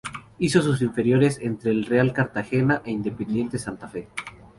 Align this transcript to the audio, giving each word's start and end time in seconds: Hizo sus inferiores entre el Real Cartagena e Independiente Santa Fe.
Hizo 0.39 0.63
sus 0.63 0.81
inferiores 0.81 1.37
entre 1.41 1.69
el 1.69 1.85
Real 1.85 2.11
Cartagena 2.11 2.81
e 2.83 2.89
Independiente 2.89 3.59
Santa 3.59 3.87
Fe. 3.87 4.07